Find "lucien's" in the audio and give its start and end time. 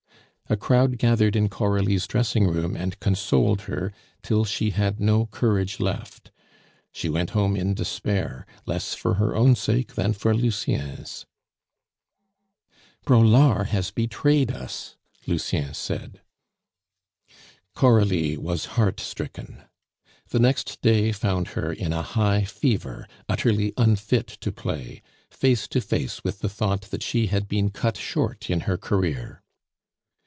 10.35-11.25